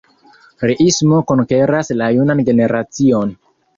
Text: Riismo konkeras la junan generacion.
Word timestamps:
Riismo 0.69 1.19
konkeras 1.31 1.93
la 2.01 2.07
junan 2.17 2.45
generacion. 2.49 3.37